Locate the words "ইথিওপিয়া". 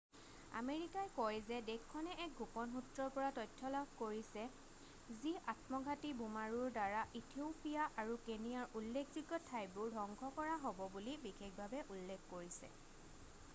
7.21-7.85